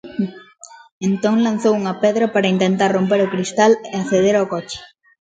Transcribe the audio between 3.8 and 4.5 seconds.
e acceder ao